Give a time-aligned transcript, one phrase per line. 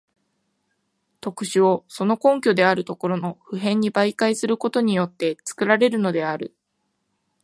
[1.19, 6.55] 特殊をその根拠であるところの普遍に媒介することによって作られるのである。